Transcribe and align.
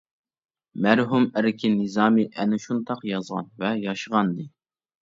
مەرھۇم 0.85 1.27
ئەركىن 1.41 1.77
نىزامى 1.83 2.27
ئەنە 2.33 2.61
شۇنداق 2.67 3.07
يازغان 3.13 3.57
ۋە 3.63 3.75
ياشىغانىدى. 3.87 4.53